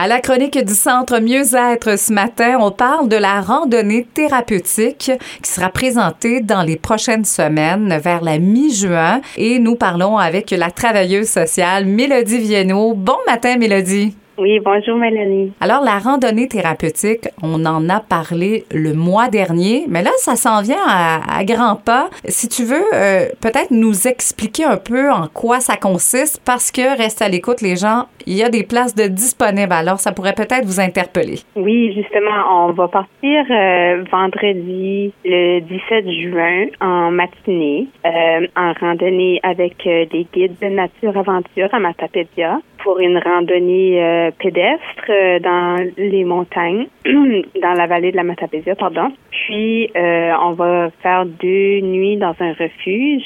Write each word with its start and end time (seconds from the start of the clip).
À 0.00 0.06
la 0.06 0.20
chronique 0.20 0.64
du 0.64 0.74
Centre 0.74 1.18
Mieux-être 1.18 1.98
ce 1.98 2.12
matin, 2.12 2.58
on 2.60 2.70
parle 2.70 3.08
de 3.08 3.16
la 3.16 3.40
randonnée 3.40 4.04
thérapeutique 4.04 5.10
qui 5.42 5.50
sera 5.50 5.70
présentée 5.70 6.40
dans 6.40 6.62
les 6.62 6.76
prochaines 6.76 7.24
semaines 7.24 7.98
vers 7.98 8.22
la 8.22 8.38
mi-juin 8.38 9.20
et 9.36 9.58
nous 9.58 9.74
parlons 9.74 10.16
avec 10.16 10.52
la 10.52 10.70
travailleuse 10.70 11.26
sociale 11.26 11.84
Mélodie 11.84 12.38
Viennot. 12.38 12.94
Bon 12.94 13.18
matin 13.26 13.56
Mélodie. 13.56 14.14
Oui, 14.38 14.60
bonjour 14.64 14.96
Mélanie. 14.96 15.52
Alors, 15.60 15.82
la 15.82 15.98
randonnée 15.98 16.46
thérapeutique, 16.46 17.26
on 17.42 17.64
en 17.66 17.88
a 17.88 17.98
parlé 17.98 18.62
le 18.72 18.94
mois 18.94 19.26
dernier, 19.26 19.86
mais 19.88 20.00
là, 20.00 20.12
ça 20.18 20.36
s'en 20.36 20.62
vient 20.62 20.78
à, 20.86 21.44
grands 21.44 21.74
pas. 21.74 22.08
Si 22.26 22.48
tu 22.48 22.62
veux, 22.62 22.84
euh, 22.94 23.26
peut-être 23.42 23.72
nous 23.72 24.06
expliquer 24.06 24.62
un 24.62 24.76
peu 24.76 25.10
en 25.10 25.26
quoi 25.26 25.58
ça 25.58 25.76
consiste, 25.76 26.40
parce 26.44 26.70
que, 26.70 26.96
reste 26.96 27.20
à 27.20 27.28
l'écoute, 27.28 27.62
les 27.62 27.74
gens, 27.74 28.04
il 28.26 28.34
y 28.34 28.44
a 28.44 28.48
des 28.48 28.62
places 28.62 28.94
de 28.94 29.08
disponibles, 29.08 29.72
alors 29.72 29.98
ça 29.98 30.12
pourrait 30.12 30.34
peut-être 30.34 30.64
vous 30.64 30.78
interpeller. 30.78 31.40
Oui, 31.56 31.92
justement, 31.94 32.68
on 32.68 32.72
va 32.72 32.86
partir 32.86 33.44
euh, 33.50 34.04
vendredi 34.12 35.12
le 35.24 35.60
17 35.62 36.10
juin 36.12 36.66
en 36.80 37.10
matinée, 37.10 37.88
euh, 38.06 38.46
en 38.54 38.72
randonnée 38.80 39.40
avec 39.42 39.78
des 39.84 40.26
guides 40.32 40.58
de 40.62 40.68
nature 40.68 41.16
aventure 41.16 41.74
à 41.74 41.80
Matapédia 41.80 42.60
pour 42.88 43.00
une 43.00 43.18
randonnée 43.18 44.02
euh, 44.02 44.30
pédestre 44.38 45.10
euh, 45.10 45.38
dans 45.40 45.76
les 45.98 46.24
montagnes, 46.24 46.86
dans 47.04 47.74
la 47.74 47.86
vallée 47.86 48.12
de 48.12 48.16
la 48.16 48.22
Matapésia, 48.22 48.74
pardon. 48.76 49.12
Puis, 49.30 49.90
euh, 49.94 50.32
on 50.42 50.52
va 50.52 50.88
faire 51.02 51.26
deux 51.26 51.80
nuits 51.80 52.16
dans 52.16 52.34
un 52.40 52.54
refuge 52.54 53.24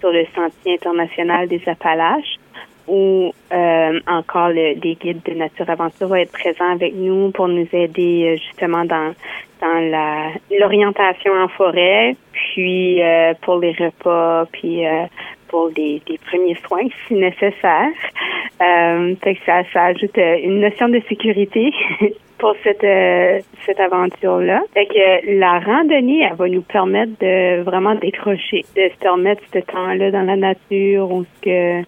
sur 0.00 0.10
le 0.12 0.24
Sentier 0.34 0.78
international 0.80 1.46
des 1.46 1.60
Appalaches 1.66 2.38
où 2.88 3.32
encore 4.06 4.48
le, 4.48 4.80
les 4.82 4.94
guides 4.94 5.22
de 5.26 5.34
Nature 5.34 5.68
Aventure 5.68 6.08
vont 6.08 6.14
être 6.14 6.32
présents 6.32 6.72
avec 6.72 6.94
nous 6.94 7.30
pour 7.32 7.48
nous 7.48 7.68
aider 7.74 8.38
justement 8.38 8.86
dans 8.86 9.12
dans 9.60 10.26
l'orientation 10.50 11.32
en 11.34 11.46
forêt, 11.46 12.16
puis 12.32 13.00
pour 13.42 13.60
les 13.60 13.72
repas, 13.72 14.46
puis 14.50 14.82
pour 15.46 15.70
des 15.70 16.02
premiers 16.26 16.56
soins 16.66 16.88
si 17.06 17.14
nécessaire. 17.14 17.92
Euh, 18.62 19.14
fait 19.22 19.34
que 19.34 19.40
ça, 19.44 19.62
ajoute 19.74 20.16
euh, 20.18 20.36
une 20.42 20.60
notion 20.60 20.88
de 20.88 21.00
sécurité 21.08 21.72
pour 22.38 22.54
cette 22.62 22.84
euh, 22.84 23.40
cette 23.66 23.80
aventure-là. 23.80 24.62
Fait 24.72 24.86
que 24.86 25.38
la 25.38 25.58
randonnée, 25.58 26.22
elle 26.22 26.36
va 26.36 26.48
nous 26.48 26.62
permettre 26.62 27.12
de 27.20 27.62
vraiment 27.62 27.94
décrocher, 27.96 28.64
de 28.76 28.88
se 28.88 28.98
permettre 29.00 29.42
ce 29.52 29.58
temps-là 29.60 30.10
dans 30.10 30.22
la 30.22 30.36
nature 30.36 31.10
où 31.10 31.24
que 31.42 31.82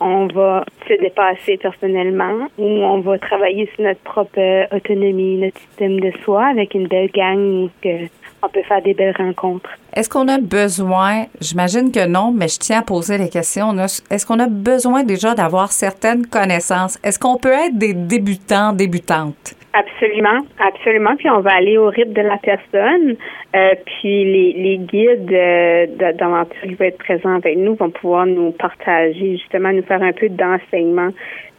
on 0.00 0.26
va 0.26 0.64
se 0.88 0.94
dépasser 1.00 1.58
personnellement, 1.58 2.48
où 2.58 2.64
on 2.64 3.00
va 3.00 3.18
travailler 3.18 3.68
sur 3.74 3.84
notre 3.84 4.00
propre 4.00 4.74
autonomie, 4.74 5.38
notre 5.38 5.58
système 5.58 6.00
de 6.00 6.10
soi 6.24 6.46
avec 6.46 6.74
une 6.74 6.86
belle 6.86 7.10
gang 7.10 7.38
où 7.64 7.70
que 7.82 8.06
on 8.46 8.48
peut 8.48 8.62
faire 8.62 8.82
des 8.82 8.94
belles 8.94 9.14
rencontres. 9.16 9.68
Est-ce 9.94 10.08
qu'on 10.08 10.28
a 10.28 10.38
besoin, 10.38 11.26
j'imagine 11.40 11.90
que 11.90 12.06
non, 12.06 12.32
mais 12.32 12.48
je 12.48 12.58
tiens 12.58 12.80
à 12.80 12.82
poser 12.82 13.18
les 13.18 13.28
questions. 13.28 13.76
Est-ce 13.78 14.26
qu'on 14.26 14.38
a 14.38 14.46
besoin 14.46 15.02
déjà 15.04 15.34
d'avoir 15.34 15.72
certaines 15.72 16.26
connaissances? 16.26 16.98
Est-ce 17.02 17.18
qu'on 17.18 17.36
peut 17.36 17.52
être 17.52 17.76
des 17.76 17.94
débutants, 17.94 18.72
débutantes? 18.72 19.54
Absolument, 19.78 20.40
absolument. 20.58 21.16
Puis 21.16 21.28
on 21.28 21.40
va 21.40 21.52
aller 21.52 21.76
au 21.76 21.88
rythme 21.88 22.14
de 22.14 22.22
la 22.22 22.38
personne. 22.38 23.16
Euh, 23.54 23.74
puis 23.84 24.24
les, 24.24 24.78
guides 24.78 25.30
euh, 25.30 25.86
d'aventure 26.14 26.62
qui 26.62 26.74
vont 26.74 26.84
être 26.86 26.96
présents 26.96 27.34
avec 27.36 27.58
nous 27.58 27.74
vont 27.74 27.90
pouvoir 27.90 28.24
nous 28.24 28.52
partager, 28.52 29.36
justement, 29.36 29.72
nous 29.72 29.82
faire 29.82 30.02
un 30.02 30.12
peu 30.12 30.30
d'enseignement 30.30 31.10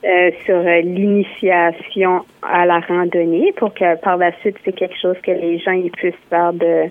euh, 0.03 0.31
sur 0.45 0.59
l'initiation 0.63 2.25
à 2.41 2.65
la 2.65 2.79
randonnée 2.79 3.53
pour 3.55 3.71
que 3.75 3.95
par 4.01 4.17
la 4.17 4.31
suite, 4.39 4.57
c'est 4.65 4.73
quelque 4.73 4.97
chose 4.99 5.17
que 5.21 5.31
les 5.31 5.59
gens 5.59 5.79
puissent 5.93 6.15
faire 6.27 6.53
de, 6.53 6.85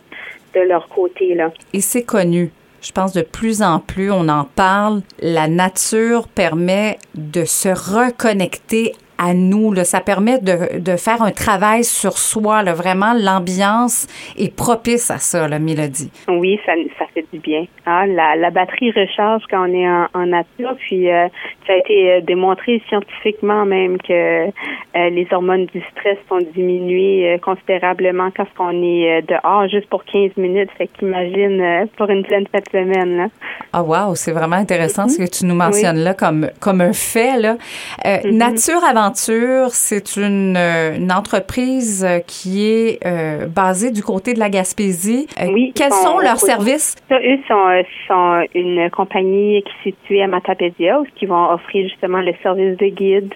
de 0.55 0.61
leur 0.61 0.89
côté. 0.89 1.35
Là. 1.35 1.51
Et 1.73 1.81
c'est 1.81 2.05
connu. 2.05 2.51
Je 2.83 2.93
pense 2.93 3.13
de 3.13 3.23
plus 3.23 3.63
en 3.63 3.81
plus, 3.81 4.13
on 4.13 4.29
en 4.29 4.45
parle. 4.45 5.01
La 5.21 5.49
nature 5.49 6.29
permet 6.29 6.99
de 7.17 7.45
se 7.45 7.69
reconnecter 7.69 8.93
à 9.19 9.35
nous. 9.35 9.73
Là. 9.73 9.85
Ça 9.85 10.01
permet 10.01 10.39
de, 10.39 10.79
de, 10.79 10.97
faire 10.97 11.23
un 11.23 11.31
travail 11.31 11.85
sur 11.85 12.19
soi. 12.19 12.63
Là. 12.63 12.75
Vraiment, 12.75 13.15
l'ambiance 13.15 14.07
est 14.39 14.55
propice 14.55 15.11
à 15.11 15.19
ça, 15.19 15.49
la 15.49 15.59
Mélodie. 15.59 16.11
Oui, 16.29 16.59
ça, 16.67 16.73
ça 16.99 17.07
fait 17.15 17.25
du 17.33 17.39
bien. 17.39 17.67
Ah, 17.85 18.07
la, 18.07 18.37
la 18.37 18.51
batterie 18.51 18.91
recharge 18.93 19.43
quand 19.51 19.69
on 19.69 19.73
est 19.73 19.89
en, 19.89 20.07
en 20.15 20.27
nature. 20.27 20.77
Puis, 20.79 21.11
euh, 21.11 21.29
ça 21.67 21.73
a 21.73 21.77
été 21.77 22.13
euh, 22.13 22.21
démontré 22.21 22.83
scientifiquement 22.89 23.65
même 23.65 23.99
que 23.99 24.47
euh, 24.47 24.51
les 24.93 25.27
hormones 25.31 25.67
du 25.67 25.83
stress 25.93 26.19
sont 26.29 26.39
diminuées 26.55 27.39
considérablement 27.43 28.31
quand 28.37 28.47
on 28.59 28.83
est 28.83 29.23
dehors 29.23 29.69
juste 29.69 29.89
pour 29.89 30.05
15 30.05 30.37
minutes. 30.37 30.71
Fait 30.77 30.89
qu'imagine 30.89 31.89
pour 31.97 32.09
une 32.11 32.25
pleine 32.25 32.47
fête 32.51 32.69
semaine. 32.71 33.17
Là. 33.17 33.27
Ah, 33.73 33.83
wow, 33.83 34.15
c'est 34.15 34.33
vraiment 34.33 34.57
intéressant 34.57 35.09
ce 35.09 35.19
que 35.19 35.29
tu 35.29 35.47
nous 35.47 35.55
mentionnes 35.55 35.99
là 35.99 36.15
comme, 36.15 36.49
comme 36.61 36.81
un 36.81 36.93
fait. 36.93 37.39
Là. 37.39 37.57
Mm-hmm. 38.05 38.31
Nature 38.37 38.85
avant 38.85 39.06
c'est 39.15 40.17
une, 40.17 40.57
euh, 40.57 40.97
une, 40.97 41.13
entreprise 41.13 42.05
euh, 42.05 42.19
qui 42.21 42.67
est 42.67 43.05
euh, 43.07 43.47
basée 43.47 43.91
du 43.91 44.03
côté 44.03 44.35
de 44.35 44.39
la 44.39 44.51
Gaspésie. 44.51 45.27
oui. 45.53 45.73
Quels 45.75 45.93
sont, 45.93 46.19
leurs 46.19 46.39
services? 46.39 46.97
eux 47.11 47.39
sont, 47.49 47.83
sont, 48.09 48.47
une 48.55 48.91
compagnie 48.91 49.63
qui 49.63 49.89
est 49.89 49.93
située 49.93 50.23
à 50.23 50.27
Matapédia, 50.27 51.01
qui 51.15 51.27
vont 51.27 51.51
offrir 51.51 51.89
justement 51.89 52.21
le 52.21 52.33
service 52.43 52.77
de 52.77 52.87
guide 52.87 53.35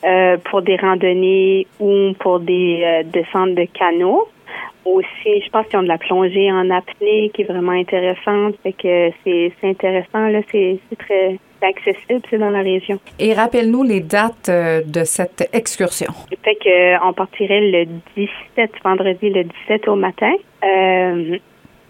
pour 0.50 0.62
des 0.62 0.76
randonnées 0.76 1.66
ou 1.78 2.12
pour 2.18 2.40
des 2.40 3.02
descentes 3.12 3.54
de 3.54 3.64
canaux 3.64 4.28
aussi, 4.84 5.42
je 5.44 5.50
pense 5.50 5.66
qu'ils 5.66 5.78
ont 5.78 5.82
de 5.82 5.88
la 5.88 5.98
plongée 5.98 6.50
en 6.50 6.70
apnée 6.70 7.30
qui 7.34 7.42
est 7.42 7.44
vraiment 7.44 7.72
intéressante. 7.72 8.54
Fait 8.62 8.72
que 8.72 9.10
c'est 9.24 9.52
intéressant, 9.62 10.26
là, 10.28 10.40
c'est 10.50 10.78
très 10.98 11.38
accessible, 11.62 12.22
c'est 12.30 12.38
dans 12.38 12.50
la 12.50 12.60
région. 12.60 12.98
Et 13.18 13.34
rappelle-nous 13.34 13.82
les 13.82 14.00
dates 14.00 14.48
euh, 14.48 14.82
de 14.84 15.04
cette 15.04 15.48
excursion. 15.52 16.12
Fait 16.44 16.54
que 16.56 17.08
on 17.08 17.12
partirait 17.12 17.60
le 17.60 17.84
17, 18.16 18.72
vendredi 18.84 19.30
le 19.30 19.44
17 19.44 19.88
au 19.88 19.96
matin. 19.96 20.32
Euh, 20.64 21.38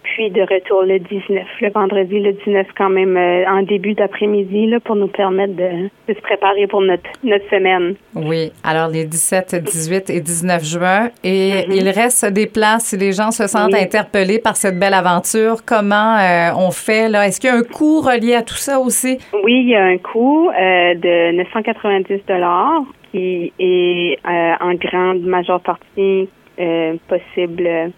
puis 0.03 0.31
de 0.31 0.41
retour 0.41 0.83
le 0.83 0.99
19, 0.99 1.45
le 1.61 1.71
vendredi 1.71 2.21
le 2.21 2.33
19 2.33 2.67
quand 2.77 2.91
même 2.91 3.17
euh, 3.17 3.45
en 3.49 3.63
début 3.63 3.95
d'après-midi 3.95 4.67
là, 4.67 4.81
pour 4.81 4.97
nous 4.97 5.09
permettre 5.09 5.55
de, 5.55 5.89
se 6.09 6.21
préparer 6.21 6.67
pour 6.67 6.81
notre, 6.81 7.09
notre 7.23 7.49
semaine. 7.49 7.95
Oui, 8.15 8.53
alors 8.65 8.89
les 8.89 9.05
17, 9.05 9.57
18 9.63 10.11
et 10.11 10.21
19 10.21 10.65
juin. 10.65 11.11
Et 11.23 11.53
mm-hmm. 11.53 11.75
il 11.75 11.89
reste 11.89 12.27
des 12.27 12.47
places 12.47 12.87
si 12.87 12.97
les 12.97 13.13
gens 13.13 13.31
se 13.31 13.47
sentent 13.47 13.75
interpellés 13.75 14.39
par 14.39 14.57
cette 14.57 14.79
belle 14.79 14.95
aventure. 14.95 15.65
Comment 15.65 16.17
euh, 16.17 16.51
on 16.57 16.71
fait 16.71 17.09
là? 17.09 17.27
Est-ce 17.27 17.41
qu'il 17.41 17.51
y 17.51 17.53
a 17.53 17.57
un 17.57 17.63
coût 17.63 18.01
relié 18.01 18.35
à 18.35 18.43
tout 18.43 18.55
ça 18.55 18.81
aussi? 18.81 19.19
Oui, 19.45 19.61
il 19.63 19.69
y 19.69 19.77
a 19.77 19.85
un 19.85 19.99
coût 19.99 20.51
euh, 20.51 20.95
de 20.95 21.37
990 21.37 22.21
dollars 22.27 22.83
qui 23.13 23.53
est 23.59 24.19
en 24.25 24.75
grande 24.75 25.23
majeure 25.23 25.61
partie 25.61 26.29
possible 27.09 27.93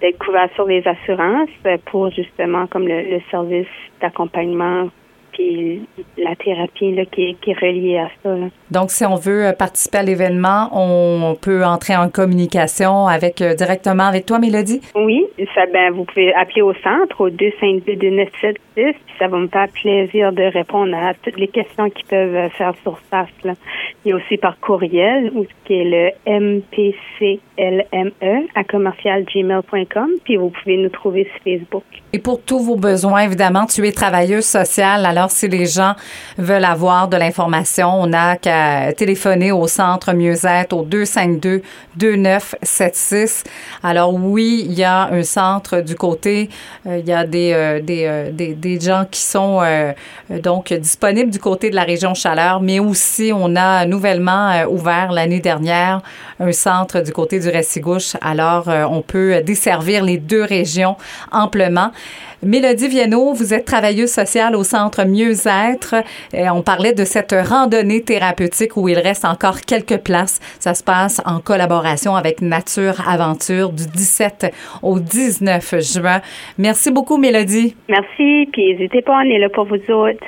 d'être 0.00 0.18
couvert 0.18 0.48
sur 0.54 0.66
les 0.66 0.82
assurances 0.86 1.50
pour 1.86 2.10
justement 2.10 2.66
comme 2.66 2.86
le, 2.86 3.20
service 3.30 3.66
d'accompagnement 4.00 4.88
puis 5.32 5.80
la 6.18 6.36
thérapie 6.36 6.94
là, 6.94 7.04
qui, 7.06 7.36
est, 7.46 7.52
reliée 7.58 7.98
à 7.98 8.08
ça. 8.22 8.34
Donc, 8.70 8.90
si 8.90 9.04
on 9.04 9.16
veut 9.16 9.46
euh, 9.46 9.52
participer 9.52 9.98
à 9.98 10.02
l'événement, 10.02 10.68
on 10.72 11.34
peut 11.40 11.64
entrer 11.64 11.96
en 11.96 12.10
communication 12.10 13.06
avec 13.06 13.40
euh, 13.40 13.54
directement 13.54 14.04
avec 14.04 14.26
toi, 14.26 14.38
Mélodie? 14.38 14.80
Oui, 14.94 15.24
ça, 15.54 15.62
ben, 15.72 15.90
vous 15.92 16.04
pouvez 16.04 16.34
appeler 16.34 16.62
au 16.62 16.74
centre 16.74 17.20
au 17.20 17.30
252-2976, 17.30 18.54
puis 18.74 18.94
ça 19.18 19.28
va 19.28 19.38
me 19.38 19.48
faire 19.48 19.68
plaisir 19.68 20.32
de 20.32 20.42
répondre 20.42 20.94
à 20.94 21.14
toutes 21.14 21.38
les 21.38 21.48
questions 21.48 21.88
qui 21.90 22.04
peuvent 22.04 22.34
euh, 22.34 22.48
faire 22.50 22.74
sur 22.82 22.98
ça. 23.10 23.26
Là. 23.44 23.54
Il 24.04 24.08
y 24.08 24.12
a 24.12 24.16
aussi 24.16 24.36
par 24.36 24.58
courriel, 24.58 25.30
qui 25.64 25.74
est 25.74 25.84
le 25.84 26.10
MPCLME 26.26 28.10
à 28.54 28.64
commercialgmail.com, 28.64 30.08
puis 30.24 30.36
vous 30.36 30.50
pouvez 30.50 30.76
nous 30.76 30.88
trouver 30.88 31.28
sur 31.32 31.40
Facebook. 31.44 31.84
Et 32.14 32.18
pour 32.18 32.42
tous 32.42 32.58
vos 32.58 32.76
besoins, 32.76 33.20
évidemment, 33.20 33.64
tu 33.64 33.86
es 33.86 33.92
travailleuse 33.92 34.44
sociale. 34.44 35.06
Alors, 35.06 35.30
si 35.30 35.48
les 35.48 35.64
gens 35.66 35.94
veulent 36.36 36.64
avoir 36.64 37.06
de 37.08 37.16
l'information, 37.16 38.02
on 38.02 38.08
n'a 38.08 38.36
qu'à 38.36 38.92
téléphoner 38.92 39.52
au 39.52 39.66
centre 39.66 40.12
mieux-être 40.12 40.74
au 40.74 40.84
252-2976. 40.84 43.44
Alors, 43.82 44.12
oui, 44.14 44.66
il 44.66 44.74
y 44.74 44.84
a 44.84 45.10
un 45.12 45.22
centre 45.22 45.80
du 45.80 45.94
côté, 45.94 46.50
euh, 46.86 46.98
il 46.98 47.08
y 47.08 47.12
a 47.12 47.24
des, 47.24 47.52
euh, 47.52 47.80
euh, 47.88 48.30
des, 48.30 48.52
des, 48.54 48.80
gens 48.80 49.04
qui 49.10 49.20
sont 49.20 49.60
donc 50.42 50.72
disponibles 50.72 51.30
du 51.30 51.38
côté 51.38 51.70
de 51.70 51.76
la 51.76 51.84
région 51.84 52.14
Chaleur, 52.14 52.60
mais 52.60 52.78
aussi, 52.78 53.32
on 53.34 53.56
a 53.56 53.86
nouvellement 53.92 54.64
ouvert 54.70 55.12
l'année 55.12 55.40
dernière 55.40 56.00
un 56.40 56.52
centre 56.52 57.00
du 57.02 57.12
côté 57.12 57.38
du 57.38 57.48
Restigouche. 57.48 58.16
Alors, 58.20 58.64
on 58.68 59.02
peut 59.02 59.42
desservir 59.42 60.02
les 60.02 60.16
deux 60.18 60.42
régions 60.42 60.96
amplement. 61.30 61.90
Mélodie 62.44 62.88
Viennot, 62.88 63.34
vous 63.34 63.54
êtes 63.54 63.66
travailleuse 63.66 64.10
sociale 64.10 64.56
au 64.56 64.64
Centre 64.64 65.04
Mieux-être. 65.04 65.94
On 66.34 66.62
parlait 66.62 66.92
de 66.92 67.04
cette 67.04 67.32
randonnée 67.32 68.02
thérapeutique 68.02 68.76
où 68.76 68.88
il 68.88 68.98
reste 68.98 69.24
encore 69.24 69.60
quelques 69.60 69.98
places. 69.98 70.40
Ça 70.58 70.74
se 70.74 70.82
passe 70.82 71.20
en 71.24 71.38
collaboration 71.38 72.16
avec 72.16 72.42
Nature 72.42 72.96
Aventure 73.06 73.70
du 73.70 73.86
17 73.86 74.52
au 74.82 74.98
19 74.98 75.74
juin. 75.80 76.20
Merci 76.58 76.90
beaucoup, 76.90 77.18
Mélodie. 77.18 77.76
Merci, 77.88 78.48
puis 78.52 78.74
n'hésitez 78.74 79.02
pas, 79.02 79.20
on 79.24 79.30
est 79.30 79.38
là 79.38 79.48
pour 79.48 79.66
vous 79.66 79.76
autres. 79.92 80.26